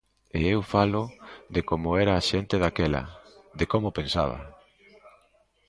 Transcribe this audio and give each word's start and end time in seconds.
E 0.37 0.39
eu 0.53 0.59
falo 0.73 1.03
de 1.53 1.61
como 1.69 1.89
era 2.03 2.13
a 2.15 2.25
xente 2.29 2.55
daquela, 2.63 3.03
de 3.59 3.65
como 3.71 3.95
pensaba. 3.99 4.37